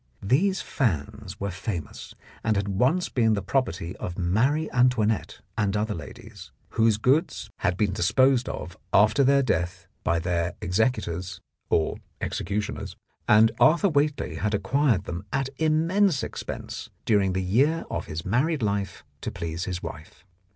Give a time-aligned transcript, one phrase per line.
[0.23, 5.93] These fans were famous, and had once been the property of Marie Antoinette and other
[5.93, 9.43] ladies, whose goods had been 3i The Blackmailer of Park Lane disposed of after their
[9.43, 12.95] death by their executors or executioners,
[13.27, 18.63] and Arthur Whately had acquired them at immense expense during the year of his married
[18.63, 20.25] life to please his wife.